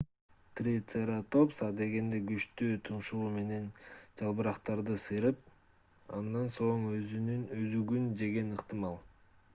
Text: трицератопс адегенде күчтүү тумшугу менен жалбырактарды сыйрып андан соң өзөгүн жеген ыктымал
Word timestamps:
трицератопс 0.59 1.59
адегенде 1.65 2.21
күчтүү 2.29 2.69
тумшугу 2.89 3.27
менен 3.35 3.67
жалбырактарды 4.23 4.97
сыйрып 5.05 5.47
андан 6.21 6.51
соң 6.57 6.91
өзөгүн 6.97 8.13
жеген 8.25 8.53
ыктымал 8.61 9.03